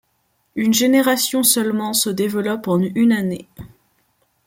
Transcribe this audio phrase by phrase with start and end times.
[0.55, 3.47] Une génération seulement se développe en une année.